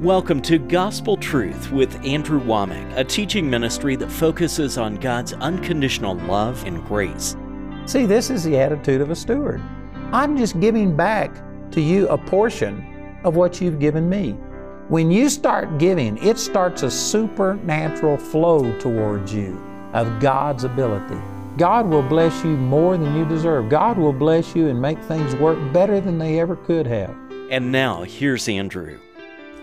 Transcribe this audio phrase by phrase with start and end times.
[0.00, 6.16] Welcome to Gospel Truth with Andrew Wommack, a teaching ministry that focuses on God's unconditional
[6.16, 7.36] love and grace.
[7.86, 9.62] See, this is the attitude of a steward.
[10.10, 11.32] I'm just giving back
[11.70, 14.32] to you a portion of what you've given me.
[14.88, 21.22] When you start giving, it starts a supernatural flow towards you of God's ability.
[21.56, 23.68] God will bless you more than you deserve.
[23.68, 27.14] God will bless you and make things work better than they ever could have.
[27.48, 28.98] And now, here's Andrew.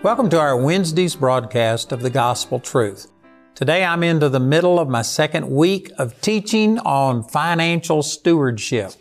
[0.04, 3.12] Welcome to our Wednesday's broadcast of the Gospel Truth.
[3.54, 8.94] Today I'm into the middle of my second week of teaching on financial stewardship.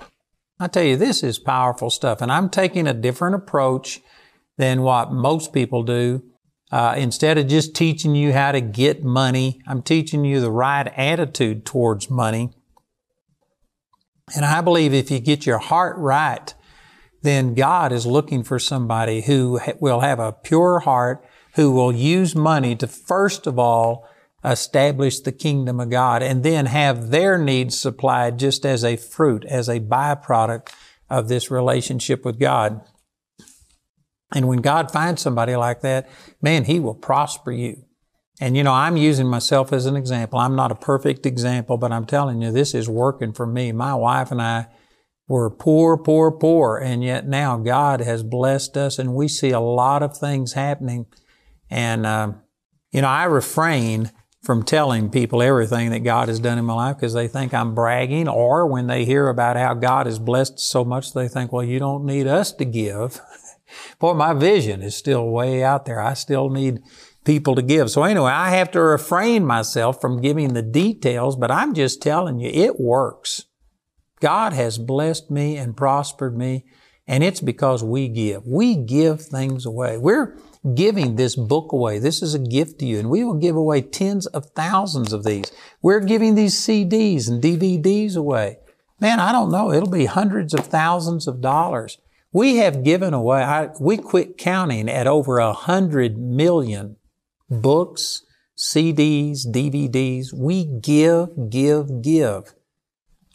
[0.59, 4.03] I tell you, this is powerful stuff, and I'm taking a different approach
[4.59, 6.23] than what most people do.
[6.71, 10.87] Uh, instead of just teaching you how to get money, I'm teaching you the right
[10.99, 12.51] attitude towards money.
[14.37, 16.55] And I believe if you get your heart right,
[17.23, 21.25] then God is looking for somebody who will have a pure heart,
[21.55, 24.09] who will use money to first of all
[24.45, 29.45] establish the kingdom of God and then have their needs supplied just as a fruit,
[29.45, 30.73] as a byproduct
[31.11, 32.81] of this relationship with God.
[34.35, 36.09] And when God finds somebody like that,
[36.41, 37.85] man, He will prosper you.
[38.41, 40.39] And you know, I'm using myself as an example.
[40.39, 43.73] I'm not a perfect example, but I'm telling you, this is working for me.
[43.73, 44.69] My wife and I,
[45.31, 49.61] were poor, poor, poor, and yet now God has blessed us, and we see a
[49.61, 51.07] lot of things happening.
[51.71, 52.33] And uh,
[52.91, 54.11] you know, I refrain
[54.43, 57.77] from telling people everything that God has done in my life because they think I'm
[57.77, 61.63] bragging, or when they hear about how God has blessed so much, they think, "Well,
[61.63, 63.21] you don't need us to give."
[64.01, 66.01] Boy, my vision is still way out there.
[66.01, 66.81] I still need
[67.25, 67.89] people to give.
[67.89, 72.41] So anyway, I have to refrain myself from giving the details, but I'm just telling
[72.41, 73.45] you, it works.
[74.21, 76.67] God has blessed me and prospered me,
[77.07, 78.47] and it's because we give.
[78.47, 79.97] We give things away.
[79.97, 80.37] We're
[80.75, 81.99] giving this book away.
[81.99, 85.25] This is a gift to you, and we will give away tens of thousands of
[85.25, 85.51] these.
[85.83, 88.59] We're giving these CDs and DVDs away.
[89.01, 89.73] Man, I don't know.
[89.73, 91.99] It'll be hundreds of thousands of dollars.
[92.33, 96.97] We have given away, I, we quit counting at over a hundred million
[97.49, 98.23] books,
[98.57, 100.33] CDs, DVDs.
[100.33, 102.55] We give, give, give.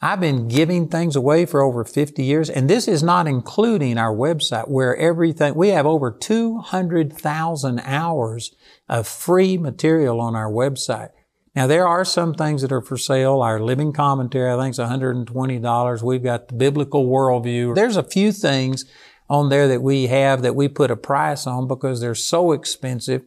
[0.02, 4.14] I've been giving things away for over 50 years, and this is not including our
[4.14, 8.56] website where everything, we have over 200,000 hours
[8.90, 11.10] of free material on our website.
[11.56, 13.42] Now, there are some things that are for sale.
[13.42, 16.04] Our living commentary, I think, is $120.
[16.04, 17.76] We've got the biblical worldview.
[17.76, 18.84] There's a few things
[19.30, 23.24] on there that we have that we put a price on because they're so expensive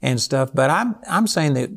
[0.00, 0.50] and stuff.
[0.54, 1.70] But I'm, I'm saying that,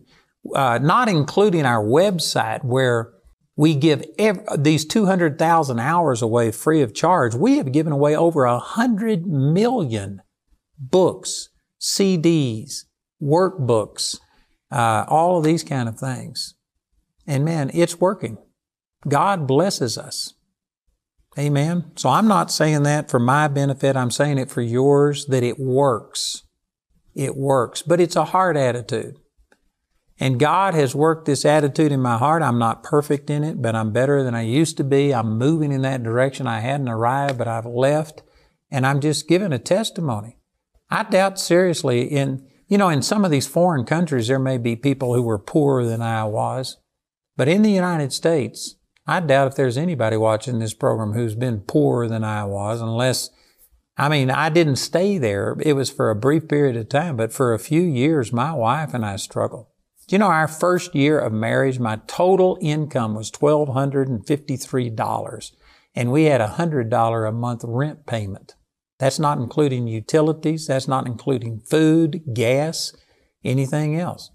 [0.54, 3.14] uh, not including our website where
[3.58, 7.34] we give every, these 200,000 hours away free of charge.
[7.34, 10.22] We have given away over a hundred million
[10.78, 11.50] books,
[11.82, 12.86] CDs,
[13.22, 14.20] workbooks,
[14.72, 16.54] uh, all of these kind of things.
[17.26, 18.38] And man, it's working.
[19.08, 20.36] God blesses us.
[21.38, 21.92] Amen.
[21.96, 23.96] So I'm not saying that for my benefit.
[23.96, 26.44] I'm saying it for yours that it works.
[27.16, 29.18] It works, but it's a hard attitude.
[30.20, 32.42] And God has worked this attitude in my heart.
[32.42, 35.14] I'm not perfect in it, but I'm better than I used to be.
[35.14, 36.48] I'm moving in that direction.
[36.48, 38.24] I hadn't arrived, but I've left.
[38.72, 40.40] And I'm just giving a testimony.
[40.90, 44.76] I doubt seriously in, you know, in some of these foreign countries, there may be
[44.76, 46.78] people who were poorer than I was.
[47.36, 51.62] But in the United States, I doubt if there's anybody watching this program who's been
[51.62, 53.30] poorer than I was, unless,
[53.98, 55.56] I mean, I didn't stay there.
[55.62, 58.94] It was for a brief period of time, but for a few years, my wife
[58.94, 59.68] and I struggled.
[60.10, 65.52] You know our first year of marriage, my total income was $1,253
[65.96, 68.56] and we had a $100 a month rent payment.
[69.00, 70.68] That's not including utilities.
[70.68, 72.96] That's not including food, gas,
[73.44, 74.32] anything else.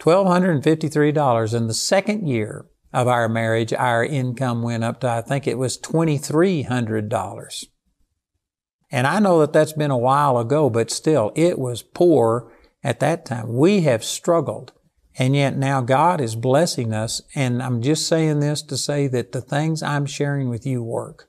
[0.00, 1.54] $1,253.
[1.54, 5.56] In the second year of our marriage, our income went up to, I think it
[5.56, 7.64] was $2,300.
[8.90, 12.52] And I know that that's been a while ago, but still, it was poor
[12.84, 13.56] at that time.
[13.56, 14.72] We have struggled
[15.18, 17.22] and yet now God is blessing us.
[17.34, 21.28] And I'm just saying this to say that the things I'm sharing with you work.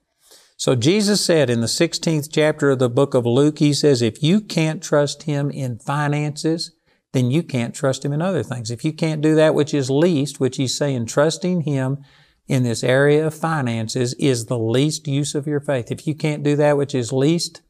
[0.57, 4.23] So Jesus said in the 16th chapter of the book of Luke, He says, if
[4.23, 6.71] you can't trust Him in finances,
[7.13, 8.71] then you can't trust Him in other things.
[8.71, 11.99] If you can't do that which is least, which He's saying trusting Him
[12.47, 15.91] in this area of finances is the least use of your faith.
[15.91, 17.61] If you can't do that which is least,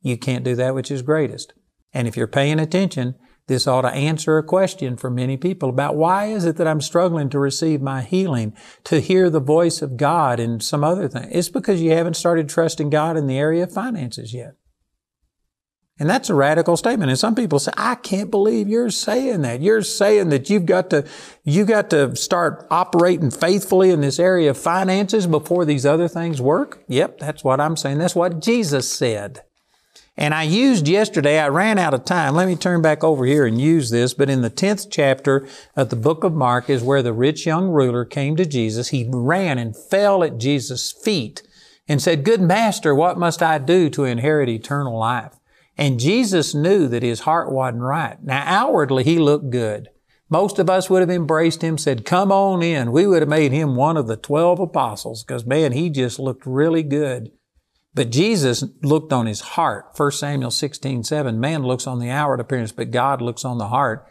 [0.00, 1.54] you can't do that which is greatest.
[1.92, 3.16] And if you're paying attention,
[3.48, 6.80] this ought to answer a question for many people about why is it that I'm
[6.80, 8.54] struggling to receive my healing,
[8.84, 11.28] to hear the voice of God and some other thing.
[11.32, 14.54] It's because you haven't started trusting God in the area of finances yet.
[16.00, 17.10] And that's a radical statement.
[17.10, 19.60] And some people say, I can't believe you're saying that.
[19.60, 21.04] You're saying that you've got to,
[21.42, 26.40] you've got to start operating faithfully in this area of finances before these other things
[26.40, 26.84] work.
[26.86, 27.98] Yep, that's what I'm saying.
[27.98, 29.42] That's what Jesus said.
[30.18, 32.34] And I used yesterday, I ran out of time.
[32.34, 34.14] Let me turn back over here and use this.
[34.14, 37.68] But in the 10th chapter of the book of Mark is where the rich young
[37.68, 38.88] ruler came to Jesus.
[38.88, 41.44] He ran and fell at Jesus' feet
[41.86, 45.38] and said, Good master, what must I do to inherit eternal life?
[45.76, 48.20] And Jesus knew that his heart wasn't right.
[48.20, 49.88] Now outwardly he looked good.
[50.28, 52.90] Most of us would have embraced him, said, come on in.
[52.90, 56.44] We would have made him one of the 12 apostles because man, he just looked
[56.44, 57.30] really good.
[57.94, 59.86] But Jesus looked on his heart.
[59.96, 61.40] 1 Samuel 16, 7.
[61.40, 64.06] Man looks on the outward appearance, but God looks on the heart.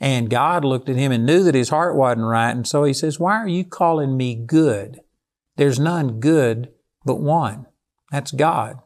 [0.00, 2.50] And God looked at him and knew that his heart wasn't right.
[2.50, 5.00] And so he says, why are you calling me good?
[5.56, 6.70] There's none good
[7.04, 7.66] but one.
[8.10, 8.78] That's God.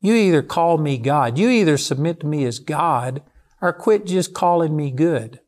[0.00, 3.22] You either call me God, you either submit to me as God,
[3.60, 5.40] or quit just calling me good.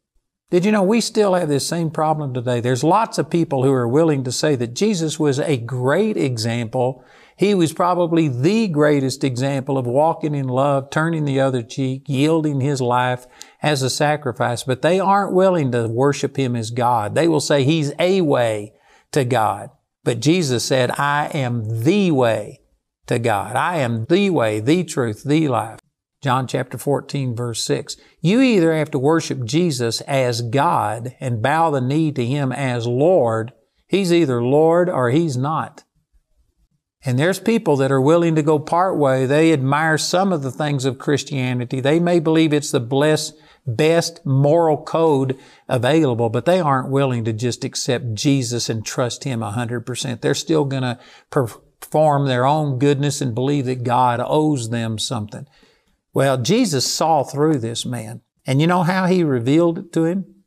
[0.50, 2.60] Did you know we still have this same problem today?
[2.60, 7.04] There's lots of people who are willing to say that Jesus was a great example.
[7.38, 12.60] He was probably the greatest example of walking in love, turning the other cheek, yielding
[12.60, 13.26] his life
[13.62, 17.14] as a sacrifice, but they aren't willing to worship him as God.
[17.14, 18.72] They will say he's a way
[19.12, 19.70] to God.
[20.02, 22.60] But Jesus said, I am the way
[23.06, 23.54] to God.
[23.54, 25.78] I am the way, the truth, the life.
[26.20, 27.96] John chapter 14 verse 6.
[28.20, 32.84] You either have to worship Jesus as God and bow the knee to Him as
[32.88, 33.52] Lord.
[33.86, 35.84] He's either Lord or He's not.
[37.04, 39.24] And there's people that are willing to go part way.
[39.24, 41.80] They admire some of the things of Christianity.
[41.80, 43.34] They may believe it's the blessed,
[43.66, 49.40] best moral code available, but they aren't willing to just accept Jesus and trust Him
[49.40, 50.20] 100%.
[50.20, 50.98] They're still going to
[51.30, 55.46] perform their own goodness and believe that God owes them something.
[56.12, 58.22] Well, Jesus saw through this man.
[58.44, 60.37] And you know how he revealed it to him?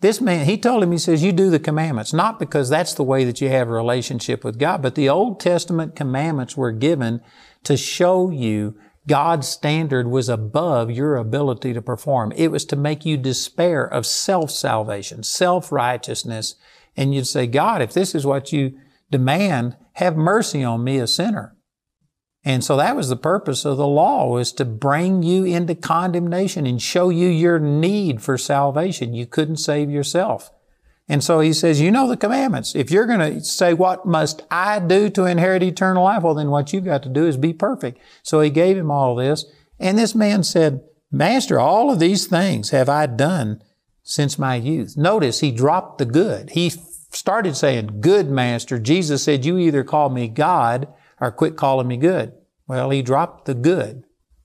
[0.00, 3.04] This man, he told him, he says, you do the commandments, not because that's the
[3.04, 7.20] way that you have a relationship with God, but the Old Testament commandments were given
[7.64, 8.76] to show you
[9.06, 12.32] God's standard was above your ability to perform.
[12.36, 16.54] It was to make you despair of self-salvation, self-righteousness.
[16.96, 18.78] And you'd say, God, if this is what you
[19.10, 21.56] demand, have mercy on me, a sinner.
[22.44, 26.66] And so that was the purpose of the law was to bring you into condemnation
[26.66, 29.12] and show you your need for salvation.
[29.12, 30.50] You couldn't save yourself.
[31.06, 32.74] And so he says, you know the commandments.
[32.74, 36.22] If you're going to say, what must I do to inherit eternal life?
[36.22, 38.00] Well, then what you've got to do is be perfect.
[38.22, 39.44] So he gave him all this.
[39.78, 43.60] And this man said, Master, all of these things have I done
[44.02, 44.96] since my youth.
[44.96, 46.50] Notice he dropped the good.
[46.50, 46.70] He
[47.10, 48.78] started saying, Good master.
[48.78, 50.86] Jesus said, You either call me God
[51.20, 52.32] or quit calling me good.
[52.66, 54.04] Well, he dropped the good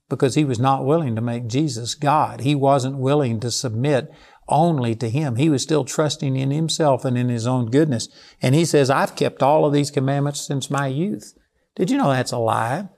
[0.09, 2.41] because he was not willing to make Jesus God.
[2.41, 4.11] He wasn't willing to submit
[4.47, 5.37] only to him.
[5.37, 8.09] He was still trusting in himself and in his own goodness.
[8.41, 11.33] And he says, I've kept all of these commandments since my youth.
[11.75, 12.89] Did you know that's a lie?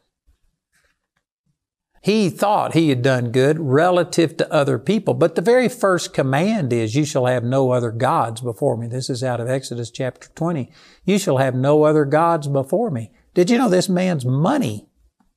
[2.02, 5.14] He thought he had done good relative to other people.
[5.14, 8.88] But the very first command is, you shall have no other gods before me.
[8.88, 10.72] This is out of Exodus chapter 20.
[11.06, 13.12] You shall have no other gods before me.
[13.38, 14.90] Did you know this man's money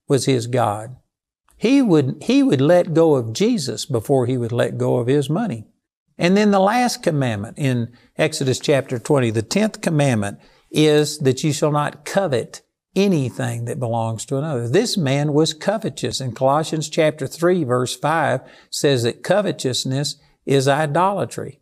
[0.08, 0.97] was his God?
[1.58, 5.28] He would, he would let go of Jesus before he would let go of his
[5.28, 5.66] money.
[6.16, 10.38] And then the last commandment in Exodus chapter 20, the 10th commandment
[10.71, 12.62] is that you shall not covet
[12.97, 14.66] anything that belongs to another.
[14.66, 16.23] This man was covetous.
[16.23, 18.40] In Colossians chapter 3 verse 5
[18.71, 21.61] says that covetousness is idolatry.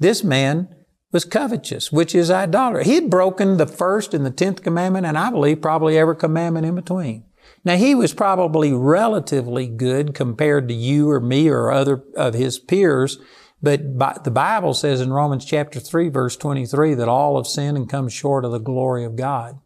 [0.00, 0.74] This man
[1.14, 2.84] was covetous, which is idolatry.
[2.84, 6.66] He had broken the first and the tenth commandment, and I believe probably every commandment
[6.66, 7.24] in between.
[7.64, 12.58] Now he was probably relatively good compared to you or me or other of his
[12.58, 13.18] peers,
[13.62, 17.88] but the Bible says in Romans chapter 3 verse 23 that all have sinned and
[17.88, 19.58] come short of the glory of God.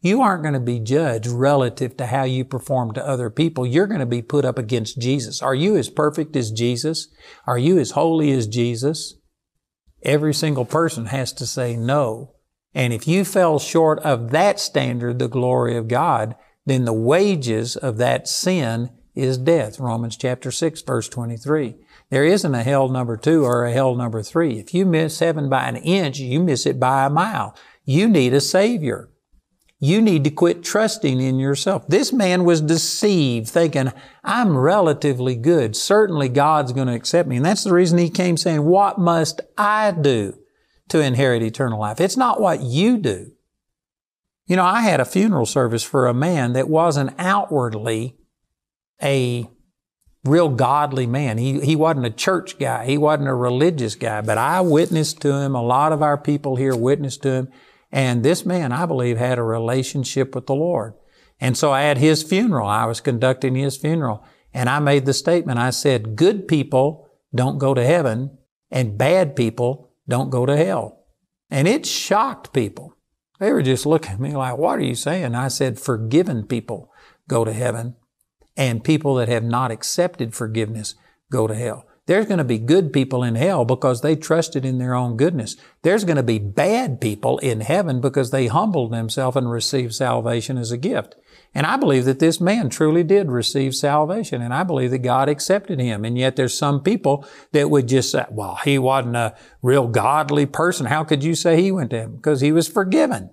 [0.00, 3.66] You aren't going to be judged relative to how you perform to other people.
[3.66, 5.42] You're going to be put up against Jesus.
[5.42, 7.08] Are you as perfect as Jesus?
[7.46, 9.14] Are you as holy as Jesus?
[10.04, 12.34] Every single person has to say no.
[12.74, 17.76] And if you fell short of that standard, the glory of God, then the wages
[17.76, 19.78] of that sin is death.
[19.78, 21.76] Romans chapter 6 verse 23.
[22.10, 24.58] There isn't a hell number two or a hell number three.
[24.58, 27.54] If you miss heaven by an inch, you miss it by a mile.
[27.84, 29.08] You need a savior.
[29.84, 31.88] You need to quit trusting in yourself.
[31.88, 33.90] This man was deceived, thinking,
[34.22, 35.74] I'm relatively good.
[35.74, 37.34] Certainly God's going to accept me.
[37.34, 40.38] And that's the reason he came saying, What must I do
[40.90, 42.00] to inherit eternal life?
[42.00, 43.32] It's not what you do.
[44.46, 48.16] You know, I had a funeral service for a man that wasn't outwardly
[49.02, 49.50] a
[50.24, 51.38] real godly man.
[51.38, 52.86] He, he wasn't a church guy.
[52.86, 55.56] He wasn't a religious guy, but I witnessed to him.
[55.56, 57.48] A lot of our people here witnessed to him.
[57.92, 60.94] And this man, I believe, had a relationship with the Lord.
[61.38, 65.58] And so at his funeral, I was conducting his funeral and I made the statement.
[65.58, 68.38] I said, good people don't go to heaven
[68.70, 71.04] and bad people don't go to hell.
[71.50, 72.94] And it shocked people.
[73.38, 75.34] They were just looking at me like, what are you saying?
[75.34, 76.90] I said, forgiven people
[77.28, 77.96] go to heaven
[78.56, 80.94] and people that have not accepted forgiveness
[81.30, 81.84] go to hell.
[82.06, 85.56] There's going to be good people in hell because they trusted in their own goodness.
[85.82, 90.58] There's going to be bad people in heaven because they humbled themselves and received salvation
[90.58, 91.14] as a gift.
[91.54, 95.28] And I believe that this man truly did receive salvation, and I believe that God
[95.28, 96.04] accepted him.
[96.04, 100.46] And yet there's some people that would just say, well, he wasn't a real godly
[100.46, 100.86] person.
[100.86, 102.16] How could you say he went to heaven?
[102.16, 103.30] Because he was forgiven.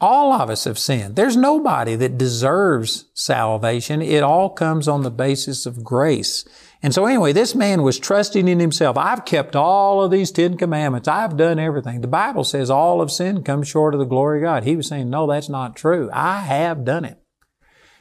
[0.00, 1.16] All of us have sinned.
[1.16, 4.02] There's nobody that deserves salvation.
[4.02, 6.44] It all comes on the basis of grace.
[6.84, 8.98] And so anyway, this man was trusting in himself.
[8.98, 11.08] I've kept all of these Ten Commandments.
[11.08, 12.02] I've done everything.
[12.02, 14.64] The Bible says all of sin comes short of the glory of God.
[14.64, 16.10] He was saying, no, that's not true.
[16.12, 17.18] I have done it.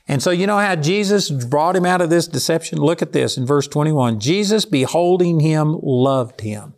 [0.05, 2.77] And so you know how Jesus brought him out of this deception?
[2.77, 4.19] Look at this in verse 21.
[4.19, 6.73] Jesus beholding him loved him.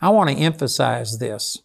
[0.00, 1.60] I want to emphasize this.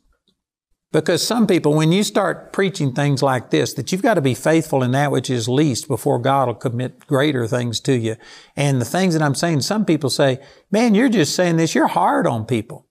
[0.94, 4.34] Because some people, when you start preaching things like this, that you've got to be
[4.34, 8.16] faithful in that which is least before God will commit greater things to you.
[8.56, 10.40] And the things that I'm saying, some people say,
[10.72, 12.86] man, you're just saying this, you're hard on people.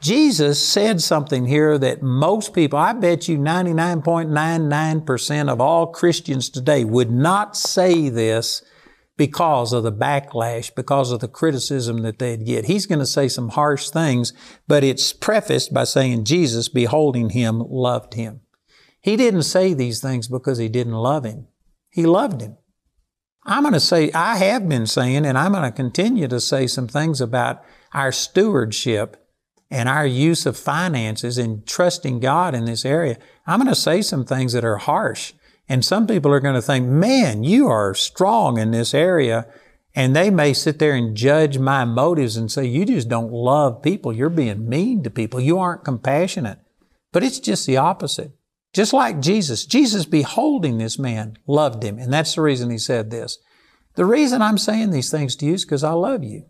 [0.00, 6.84] Jesus said something here that most people, I bet you 99.99% of all Christians today
[6.84, 8.62] would not say this
[9.18, 12.64] because of the backlash, because of the criticism that they'd get.
[12.64, 14.32] He's going to say some harsh things,
[14.66, 18.40] but it's prefaced by saying Jesus, beholding him, loved him.
[19.02, 21.48] He didn't say these things because he didn't love him.
[21.90, 22.56] He loved him.
[23.44, 26.66] I'm going to say, I have been saying, and I'm going to continue to say
[26.66, 29.16] some things about our stewardship
[29.70, 33.18] and our use of finances and trusting God in this area.
[33.46, 35.32] I'm going to say some things that are harsh.
[35.68, 39.46] And some people are going to think, man, you are strong in this area.
[39.94, 43.82] And they may sit there and judge my motives and say, you just don't love
[43.82, 44.12] people.
[44.12, 45.40] You're being mean to people.
[45.40, 46.58] You aren't compassionate.
[47.12, 48.32] But it's just the opposite.
[48.72, 49.66] Just like Jesus.
[49.66, 51.98] Jesus, beholding this man, loved him.
[51.98, 53.38] And that's the reason he said this.
[53.94, 56.44] The reason I'm saying these things to you is because I love you.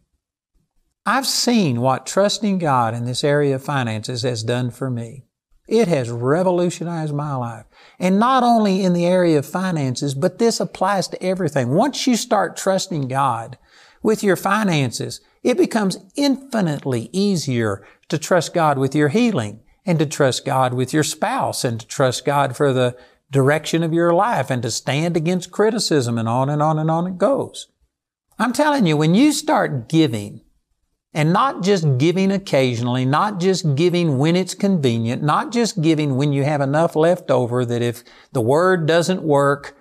[1.06, 5.24] I've seen what trusting God in this area of finances has done for me.
[5.68, 7.66] It has revolutionized my life.
[7.98, 11.68] And not only in the area of finances, but this applies to everything.
[11.68, 13.58] Once you start trusting God
[14.02, 20.06] with your finances, it becomes infinitely easier to trust God with your healing and to
[20.06, 22.96] trust God with your spouse and to trust God for the
[23.30, 27.06] direction of your life and to stand against criticism and on and on and on
[27.06, 27.68] it goes.
[28.38, 30.40] I'm telling you, when you start giving,
[31.18, 36.32] and not just giving occasionally, not just giving when it's convenient, not just giving when
[36.32, 39.76] you have enough left over that if the word doesn't work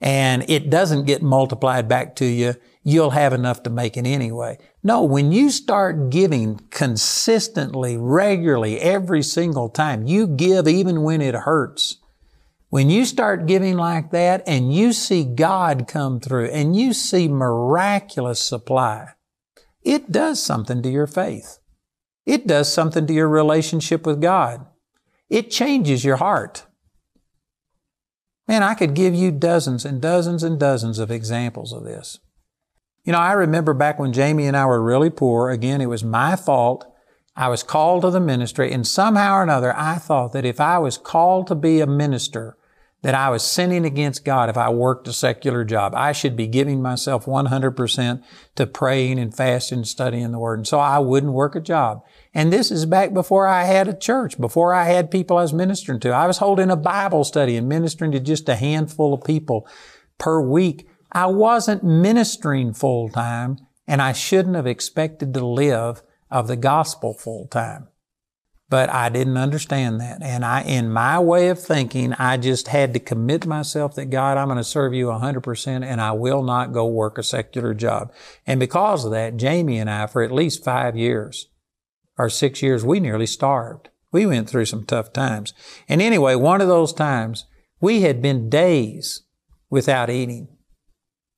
[0.00, 4.58] and it doesn't get multiplied back to you, you'll have enough to make it anyway.
[4.82, 11.36] No, when you start giving consistently, regularly, every single time, you give even when it
[11.36, 11.98] hurts.
[12.68, 17.28] When you start giving like that and you see God come through and you see
[17.28, 19.10] miraculous supply,
[19.82, 21.58] it does something to your faith.
[22.26, 24.66] It does something to your relationship with God.
[25.28, 26.66] It changes your heart.
[28.46, 32.18] Man, I could give you dozens and dozens and dozens of examples of this.
[33.04, 36.04] You know, I remember back when Jamie and I were really poor, again, it was
[36.04, 36.84] my fault.
[37.36, 40.78] I was called to the ministry, and somehow or another, I thought that if I
[40.78, 42.56] was called to be a minister,
[43.02, 45.94] that I was sinning against God if I worked a secular job.
[45.94, 48.22] I should be giving myself 100%
[48.56, 50.58] to praying and fasting and studying the Word.
[50.58, 52.02] And so I wouldn't work a job.
[52.34, 55.52] And this is back before I had a church, before I had people I was
[55.52, 56.10] ministering to.
[56.10, 59.66] I was holding a Bible study and ministering to just a handful of people
[60.18, 60.88] per week.
[61.10, 67.14] I wasn't ministering full time and I shouldn't have expected to live of the gospel
[67.14, 67.88] full time.
[68.70, 70.22] But I didn't understand that.
[70.22, 74.38] And I, in my way of thinking, I just had to commit myself that God,
[74.38, 78.12] I'm going to serve you 100% and I will not go work a secular job.
[78.46, 81.48] And because of that, Jamie and I, for at least five years
[82.16, 83.88] or six years, we nearly starved.
[84.12, 85.52] We went through some tough times.
[85.88, 87.46] And anyway, one of those times,
[87.80, 89.22] we had been days
[89.68, 90.48] without eating.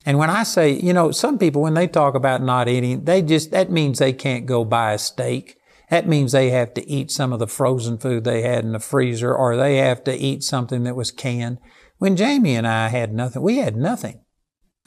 [0.05, 3.21] And when I say, you know, some people, when they talk about not eating, they
[3.23, 5.57] just, that means they can't go buy a steak
[5.93, 8.79] that means they have to eat some of the frozen food they had in the
[8.79, 11.59] freezer or they have to eat something that was canned.
[11.99, 14.21] When Jamie and I had nothing, we had nothing.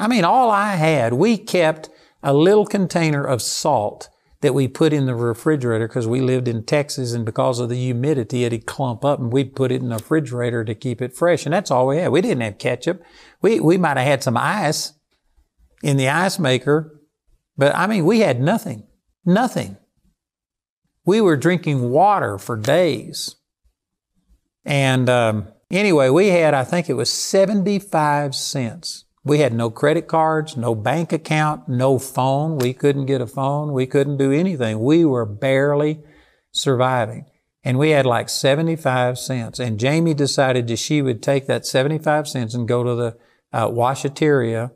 [0.01, 1.91] I mean, all I had, we kept
[2.25, 4.09] a little container of salt
[4.41, 7.77] that we put in the refrigerator because we lived in Texas and because of the
[7.77, 11.47] humidity, it'd clump up and we'd put it in the refrigerator to keep it fresh.
[11.47, 12.11] And that's all we had.
[12.11, 13.01] We didn't have ketchup.
[13.41, 14.93] We, we might have had some ice
[15.85, 17.01] in the ice maker,
[17.57, 18.89] but I mean, we had nothing.
[19.25, 19.77] Nothing.
[21.07, 23.37] We were drinking water for days.
[24.65, 30.07] And um, anyway, we had, I think it was 75 cents we had no credit
[30.07, 32.59] cards, no bank account, no phone.
[32.59, 33.73] We couldn't get a phone.
[33.73, 34.79] We couldn't do anything.
[34.79, 35.99] We were barely
[36.53, 37.27] surviving.
[37.65, 39.59] And we had like 75 cents.
[39.59, 43.17] And Jamie decided that she would take that 75 cents and go to the
[43.53, 44.71] uh, washateria,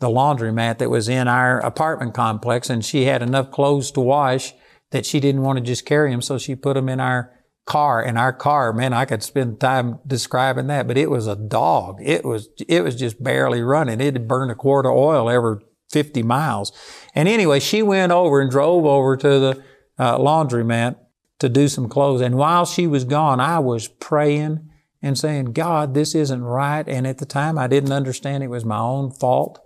[0.00, 2.68] the laundromat that was in our apartment complex.
[2.68, 4.52] And she had enough clothes to wash
[4.90, 6.22] that she didn't want to just carry them.
[6.22, 9.98] So she put them in our car in our car, man, I could spend time
[10.06, 11.98] describing that, but it was a dog.
[12.00, 14.00] It was, it was just barely running.
[14.00, 15.58] It burned a quart of oil every
[15.90, 16.72] 50 miles.
[17.14, 19.64] And anyway, she went over and drove over to the
[19.98, 20.96] uh, laundromat
[21.40, 22.20] to do some clothes.
[22.20, 24.70] And while she was gone, I was praying
[25.02, 26.88] and saying, God, this isn't right.
[26.88, 29.58] And at the time, I didn't understand it was my own fault.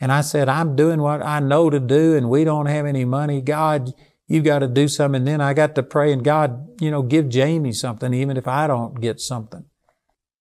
[0.00, 3.04] And I said, I'm doing what I know to do and we don't have any
[3.04, 3.40] money.
[3.40, 3.92] God,
[4.26, 5.20] You've got to do something.
[5.20, 8.48] And then I got to pray and God, you know, give Jamie something, even if
[8.48, 9.64] I don't get something.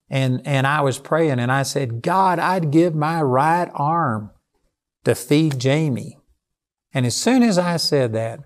[0.09, 4.31] And, and I was praying and I said, God, I'd give my right arm
[5.03, 6.19] to feed Jamie.
[6.93, 8.39] And as soon as I said that,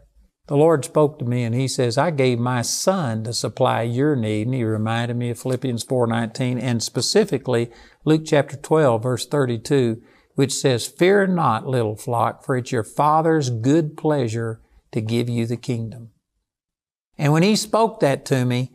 [0.47, 4.15] the Lord spoke to me and He says, I gave my son to supply your
[4.15, 4.47] need.
[4.47, 7.69] And He reminded me of Philippians 4.19 and specifically
[8.05, 10.01] Luke chapter 12 verse 32,
[10.35, 14.61] which says, Fear not, little flock, for it's your Father's good pleasure
[14.97, 16.09] to give you the kingdom.
[17.17, 18.71] And when he spoke that to me,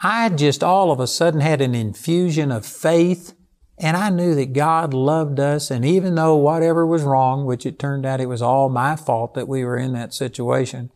[0.00, 3.34] I just all of a sudden had an infusion of faith
[3.78, 5.70] and I knew that God loved us.
[5.70, 9.34] And even though whatever was wrong, which it turned out it was all my fault
[9.34, 10.90] that we were in that situation,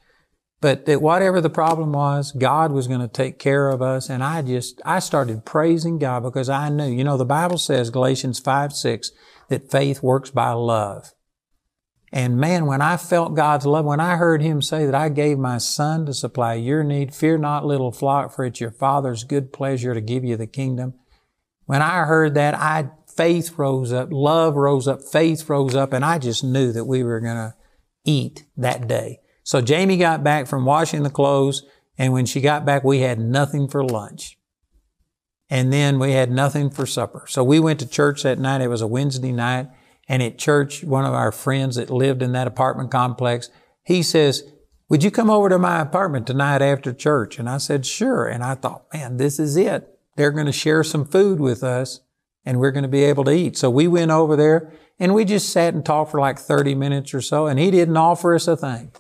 [0.62, 4.09] but that whatever the problem was, God was going to take care of us.
[4.09, 7.90] And I just, I started praising God because I knew, you know, the Bible says,
[7.90, 9.11] Galatians 5, 6,
[9.48, 11.12] that faith works by love.
[12.12, 15.38] And man, when I felt God's love, when I heard Him say that I gave
[15.38, 19.52] my Son to supply your need, fear not, little flock, for it's your Father's good
[19.52, 20.94] pleasure to give you the kingdom.
[21.66, 26.04] When I heard that, I, faith rose up, love rose up, faith rose up, and
[26.04, 27.54] I just knew that we were going to
[28.04, 29.20] eat that day.
[29.44, 31.62] So Jamie got back from washing the clothes,
[31.96, 34.36] and when she got back, we had nothing for lunch.
[35.48, 37.24] And then we had nothing for supper.
[37.28, 38.60] So we went to church that night.
[38.60, 39.68] It was a Wednesday night.
[40.10, 43.48] And at church, one of our friends that lived in that apartment complex,
[43.84, 44.42] he says,
[44.88, 47.38] would you come over to my apartment tonight after church?
[47.38, 48.26] And I said, sure.
[48.26, 50.00] And I thought, man, this is it.
[50.16, 52.00] They're going to share some food with us
[52.44, 53.56] and we're going to be able to eat.
[53.56, 57.14] So we went over there and we just sat and talked for like 30 minutes
[57.14, 58.90] or so and he didn't offer us a thing.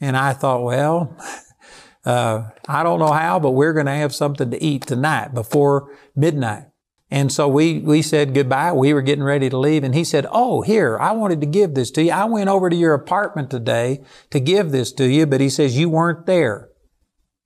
[0.00, 1.16] And I thought, well,
[2.04, 5.96] uh, I don't know how, but we're going to have something to eat tonight before
[6.16, 6.69] midnight.
[7.10, 8.72] And so we, we said goodbye.
[8.72, 9.82] We were getting ready to leave.
[9.82, 12.12] And he said, Oh, here, I wanted to give this to you.
[12.12, 15.76] I went over to your apartment today to give this to you, but he says,
[15.76, 16.68] You weren't there.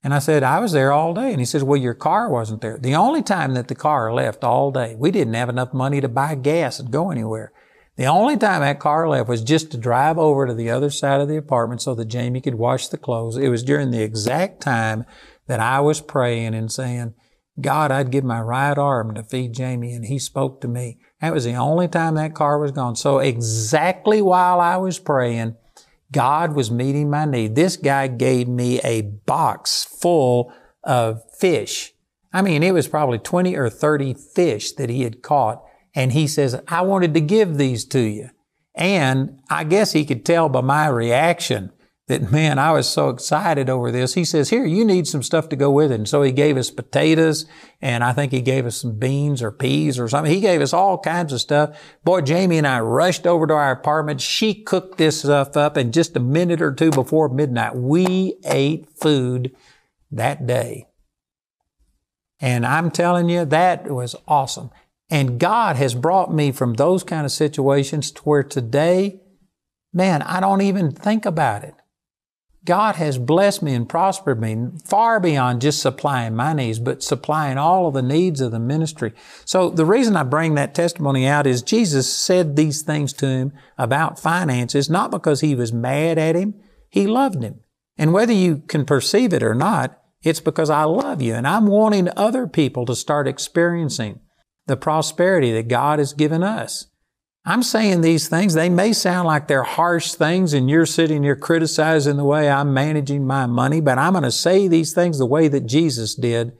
[0.03, 1.31] And I said, I was there all day.
[1.31, 2.77] And he says, Well, your car wasn't there.
[2.79, 6.09] The only time that the car left all day, we didn't have enough money to
[6.09, 7.53] buy gas and go anywhere.
[7.96, 11.20] The only time that car left was just to drive over to the other side
[11.20, 13.37] of the apartment so that Jamie could wash the clothes.
[13.37, 15.05] It was during the exact time
[15.46, 17.14] that I was praying and saying,
[17.60, 20.98] God, I'd give my right arm to feed Jamie, and he spoke to me.
[21.20, 22.96] That was the only time that car was gone.
[22.96, 25.56] So exactly while I was praying,
[26.10, 27.54] God was meeting my need.
[27.54, 31.92] This guy gave me a box full of fish.
[32.32, 35.62] I mean, it was probably 20 or 30 fish that he had caught.
[35.94, 38.30] And he says, I wanted to give these to you.
[38.74, 41.70] And I guess he could tell by my reaction
[42.06, 44.12] that, man, I was so excited over this.
[44.12, 45.94] He says, here, you need some stuff to go with it.
[45.94, 47.46] And so he gave us potatoes
[47.80, 50.32] and I think he gave us some beans or peas or something.
[50.32, 51.80] He gave us all kinds of stuff.
[52.04, 54.20] Boy, Jamie and I rushed over to our apartment.
[54.20, 57.74] She cooked this stuff up and just a minute or two before midnight.
[57.74, 59.56] We ate food
[60.10, 60.88] that day.
[62.38, 64.70] And I'm telling you, that was awesome.
[65.08, 69.22] And God has brought me from those kind of situations to where today,
[69.94, 71.74] man, I don't even think about it.
[72.64, 77.59] God has blessed me and prospered me far beyond just supplying my needs, but supplying
[77.59, 79.12] all of the needs of the ministry.
[79.44, 83.53] So the reason I bring that testimony out is Jesus said these things to him
[83.77, 86.55] about finances, not because he was mad at him.
[86.88, 87.61] He loved him.
[87.98, 91.66] And whether you can perceive it or not, it's because I love you and I'm
[91.66, 94.20] wanting other people to start experiencing
[94.66, 96.87] the prosperity that God has given us.
[97.46, 101.37] I'm saying these things, they may sound like they're harsh things and you're sitting here
[101.37, 105.26] criticizing the way I'm managing my money, but I'm going to say these things the
[105.26, 106.57] way that Jesus did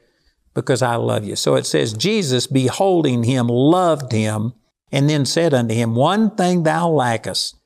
[0.53, 1.37] because I love you.
[1.37, 4.53] So it says, Jesus, beholding him, loved him,
[4.93, 7.57] and then said unto him, One thing thou lackest.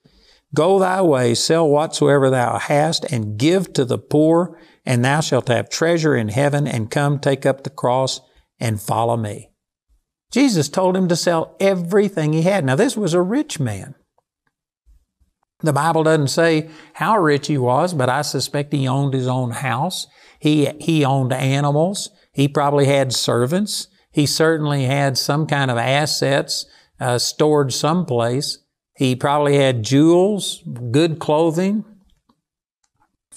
[0.55, 5.49] Go thy way, sell whatsoever thou hast, and give to the poor, and thou shalt
[5.49, 8.21] have treasure in heaven, and come take up the cross
[8.59, 9.48] and follow me.
[10.31, 12.65] Jesus told him to sell everything he had.
[12.65, 13.95] Now, this was a rich man.
[15.61, 19.51] The Bible doesn't say how rich he was, but I suspect he owned his own
[19.51, 20.07] house.
[20.39, 22.11] He, he owned animals.
[22.33, 23.89] He probably had servants.
[24.13, 26.67] He certainly had some kind of assets
[27.01, 28.59] uh, stored someplace.
[28.97, 31.85] He probably had jewels, good clothing,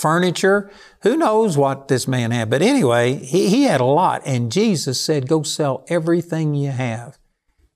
[0.02, 0.72] furniture.
[1.04, 2.50] Who knows what this man had?
[2.50, 4.22] But anyway, he, he had a lot.
[4.26, 7.18] And Jesus said, Go sell everything you have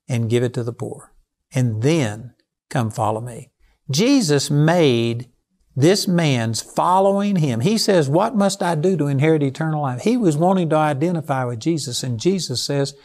[0.08, 1.14] and give it to the poor.
[1.54, 2.34] And then
[2.70, 3.52] come follow me.
[3.90, 5.30] Jesus made
[5.76, 7.60] this man's following him.
[7.60, 10.02] He says, What must I do to inherit eternal life?
[10.02, 12.96] He was wanting to identify with Jesus, and Jesus says,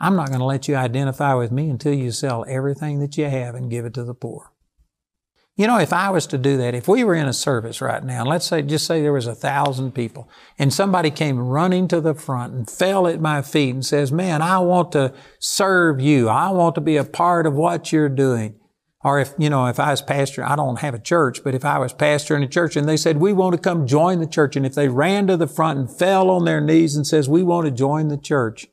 [0.00, 3.26] I'm not going to let you identify with me until you sell everything that you
[3.26, 4.52] have and give it to the poor.
[5.58, 8.04] You know, if I was to do that, if we were in a service right
[8.04, 11.88] now, and let's say, just say there was a thousand people, and somebody came running
[11.88, 15.98] to the front and fell at my feet and says, man, I want to serve
[15.98, 16.28] you.
[16.28, 18.56] I want to be a part of what you're doing.
[19.02, 21.64] Or if, you know, if I was pastor, I don't have a church, but if
[21.64, 24.26] I was pastor in a church and they said, we want to come join the
[24.26, 24.56] church.
[24.56, 27.42] And if they ran to the front and fell on their knees and says, we
[27.42, 28.66] want to join the church.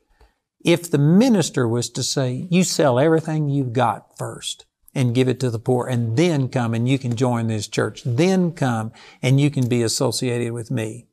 [0.62, 5.40] If the minister was to say, you sell everything you've got first and give it
[5.40, 8.02] to the poor and then come and you can join this church.
[8.04, 11.06] Then come and you can be associated with me.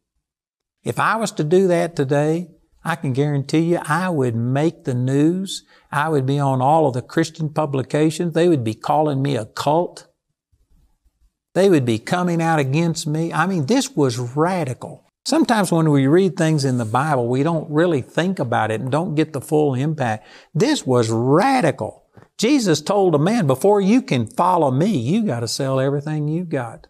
[0.84, 2.50] If I was to do that today,
[2.84, 5.64] I can guarantee you I would make the news.
[5.92, 8.34] I would be on all of the Christian publications.
[8.34, 10.08] They would be calling me a cult.
[11.54, 13.32] They would be coming out against me.
[13.34, 15.06] I mean, this was radical.
[15.26, 18.92] Sometimes when we read things in the Bible, we don't really think about it and
[18.92, 20.26] don't get the full impact.
[20.56, 22.01] This was radical.
[22.42, 26.50] Jesus told a man, before you can follow me, you got to sell everything you've
[26.50, 26.88] got.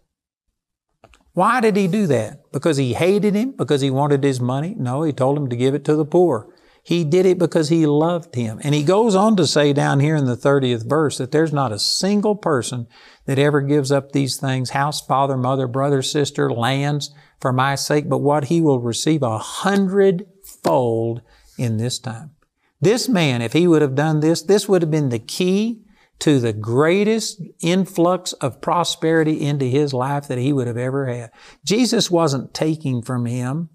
[1.34, 2.50] Why did he do that?
[2.52, 3.52] Because he hated him?
[3.52, 4.74] Because he wanted his money?
[4.78, 6.48] No, he told him to give it to the poor.
[6.82, 8.62] He did it because he loved him.
[8.64, 11.70] And he goes on to say down here in the 30th verse that there's not
[11.70, 12.86] a single person
[13.26, 18.08] that ever gives up these things, house, father, mother, brother, sister, lands, for my sake,
[18.08, 21.20] but what he will receive a hundredfold
[21.58, 22.30] in this time.
[22.82, 25.84] This man, if he would have done this, this would have been the key
[26.18, 31.30] to the greatest influx of prosperity into his life that he would have ever had.
[31.64, 33.70] Jesus wasn't taking from him.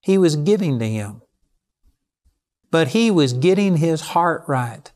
[0.00, 1.22] He was giving to him.
[2.70, 4.90] But he was getting his heart right.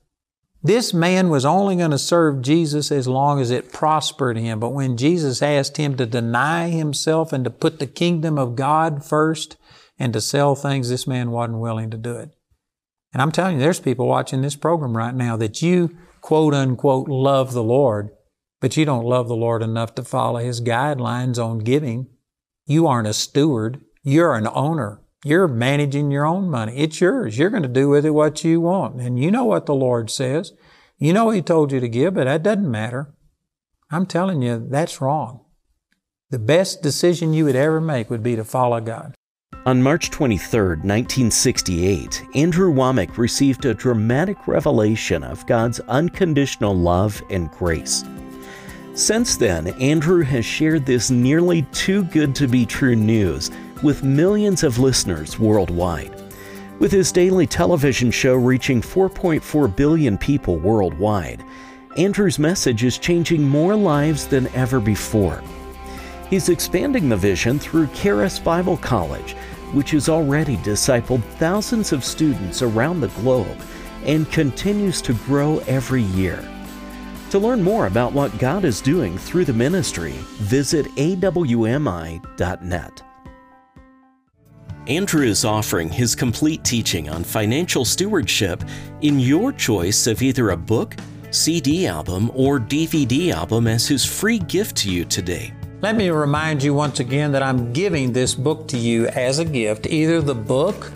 [0.63, 4.61] This man was only going to serve Jesus as long as it prospered him.
[4.61, 9.05] But when Jesus asked him to deny himself and to put the kingdom of God
[9.05, 9.57] first
[9.99, 12.38] and to sell things, this man wasn't willing to do it.
[13.13, 17.09] And I'm telling you, there's people watching this program right now that you quote unquote
[17.09, 18.11] love the Lord,
[18.61, 22.09] but you don't love the Lord enough to follow His guidelines on giving.
[22.67, 23.81] You aren't a steward.
[24.03, 25.01] You're an owner.
[25.25, 26.77] You're managing your own money.
[26.77, 27.39] It's yours.
[27.39, 29.01] You're going to do with it what you want.
[29.01, 30.53] And you know what the Lord says.
[30.99, 33.15] You know He told you to give, but that doesn't matter.
[33.91, 35.45] I'm telling you, that's wrong.
[36.31, 39.15] The best decision you would ever make would be to follow God.
[39.69, 47.51] On March 23, 1968, Andrew Wommack received a dramatic revelation of God's unconditional love and
[47.51, 48.03] grace.
[48.95, 53.51] Since then, Andrew has shared this nearly too good to be true news
[53.83, 56.19] with millions of listeners worldwide.
[56.79, 61.45] With his daily television show reaching 4.4 billion people worldwide,
[61.99, 65.43] Andrew's message is changing more lives than ever before.
[66.31, 69.37] He's expanding the vision through Charis Bible College
[69.73, 73.61] which has already discipled thousands of students around the globe
[74.05, 76.47] and continues to grow every year.
[77.31, 82.23] To learn more about what God is doing through the ministry, visit awmi.net.
[84.87, 88.65] Andrew is offering his complete teaching on financial stewardship
[89.03, 90.97] in your choice of either a book,
[91.31, 95.53] CD album, or DVD album as his free gift to you today.
[95.81, 99.45] Let me remind you once again that I'm giving this book to you as a
[99.45, 100.91] gift, either the book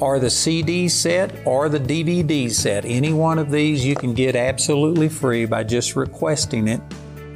[0.00, 2.86] or the CD set or the DVD set.
[2.86, 6.80] Any one of these you can get absolutely free by just requesting it.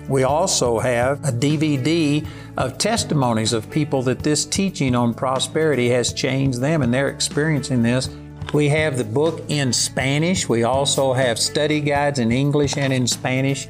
[0.08, 6.14] We also have a DVD of testimonies of people that this teaching on prosperity has
[6.14, 8.08] changed them and they're experiencing this
[8.54, 10.48] We have the book in Spanish.
[10.48, 13.68] We also have study guides in English and in Spanish.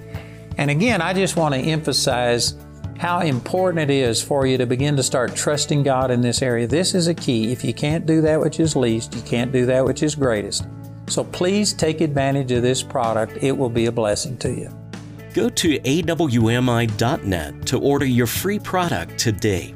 [0.56, 2.54] And again, I just want to emphasize
[2.98, 6.66] how important it is for you to begin to start trusting God in this area.
[6.66, 7.52] This is a key.
[7.52, 10.66] If you can't do that which is least, you can't do that which is greatest.
[11.06, 13.38] So please take advantage of this product.
[13.40, 14.76] It will be a blessing to you.
[15.32, 19.74] Go to awmi.net to order your free product today.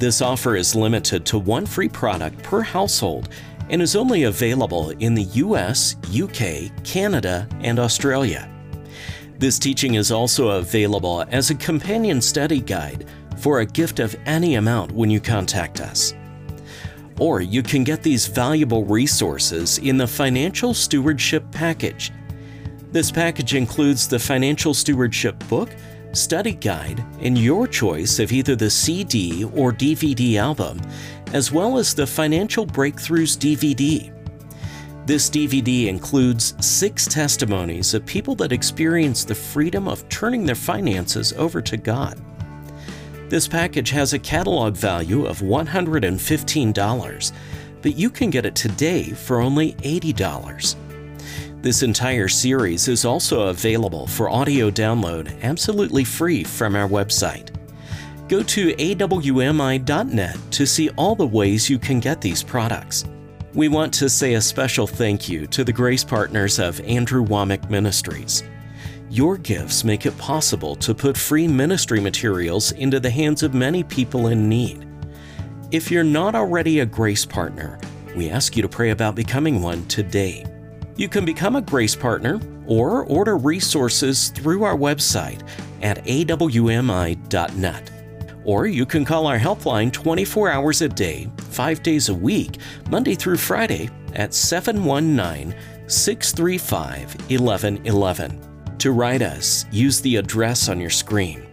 [0.00, 3.28] This offer is limited to one free product per household
[3.70, 8.51] and is only available in the US, UK, Canada, and Australia.
[9.42, 14.54] This teaching is also available as a companion study guide for a gift of any
[14.54, 16.14] amount when you contact us.
[17.18, 22.12] Or you can get these valuable resources in the Financial Stewardship Package.
[22.92, 25.70] This package includes the Financial Stewardship book,
[26.12, 30.80] study guide, and your choice of either the CD or DVD album,
[31.32, 34.21] as well as the Financial Breakthroughs DVD.
[35.04, 41.32] This DVD includes six testimonies of people that experienced the freedom of turning their finances
[41.32, 42.20] over to God.
[43.28, 47.32] This package has a catalog value of $115,
[47.82, 50.76] but you can get it today for only $80.
[51.62, 57.48] This entire series is also available for audio download absolutely free from our website.
[58.28, 63.04] Go to awmi.net to see all the ways you can get these products.
[63.54, 67.68] We want to say a special thank you to the grace partners of Andrew Wommack
[67.68, 68.42] Ministries.
[69.10, 73.84] Your gifts make it possible to put free ministry materials into the hands of many
[73.84, 74.88] people in need.
[75.70, 77.78] If you're not already a grace partner,
[78.16, 80.46] we ask you to pray about becoming one today.
[80.96, 85.46] You can become a grace partner or order resources through our website
[85.82, 87.91] at awmi.net.
[88.44, 92.58] Or you can call our helpline 24 hours a day, 5 days a week,
[92.90, 95.54] Monday through Friday at 719
[95.86, 98.76] 635 1111.
[98.78, 101.46] To write us, use the address on your screen.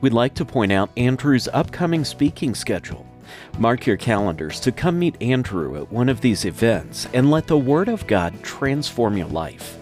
[0.00, 3.06] We'd like to point out Andrew's upcoming speaking schedule.
[3.58, 7.58] Mark your calendars to come meet Andrew at one of these events and let the
[7.58, 9.79] Word of God transform your life.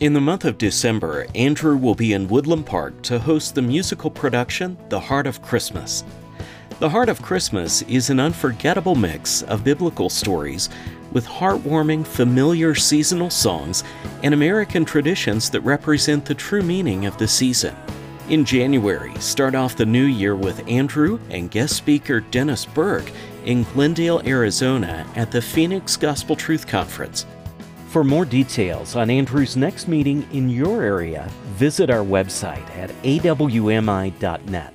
[0.00, 4.10] In the month of December, Andrew will be in Woodland Park to host the musical
[4.10, 6.02] production The Heart of Christmas.
[6.80, 10.68] The Heart of Christmas is an unforgettable mix of biblical stories
[11.12, 13.84] with heartwarming, familiar seasonal songs
[14.24, 17.76] and American traditions that represent the true meaning of the season.
[18.28, 23.12] In January, start off the new year with Andrew and guest speaker Dennis Burke
[23.44, 27.26] in Glendale, Arizona at the Phoenix Gospel Truth Conference.
[27.94, 34.74] For more details on Andrew's next meeting in your area, visit our website at awmi.net.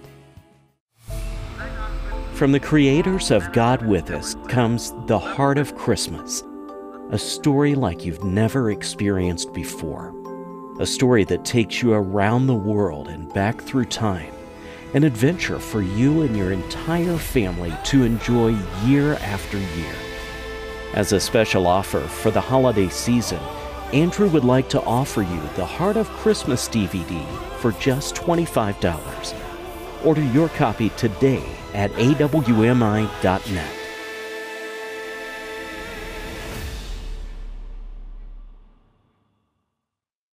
[2.33, 6.43] From the creators of God with Us comes The Heart of Christmas,
[7.11, 10.15] a story like you've never experienced before.
[10.79, 14.33] A story that takes you around the world and back through time.
[14.93, 20.08] An adventure for you and your entire family to enjoy year after year.
[20.93, 23.39] As a special offer for the holiday season,
[23.93, 27.23] Andrew would like to offer you the Heart of Christmas DVD
[27.57, 29.35] for just $25.
[30.03, 31.43] Order your copy today
[31.75, 33.78] at awmi.net.